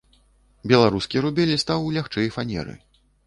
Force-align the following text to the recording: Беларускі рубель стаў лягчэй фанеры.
Беларускі 0.71 1.21
рубель 1.27 1.53
стаў 1.65 1.87
лягчэй 1.99 2.33
фанеры. 2.39 2.73